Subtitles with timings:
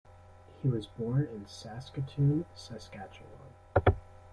[0.63, 3.53] He was born in Saskatoon, Saskatchewan.